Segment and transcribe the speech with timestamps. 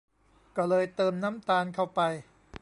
[0.57, 2.01] ก็เลยเติมน้ำตาลเข้าไป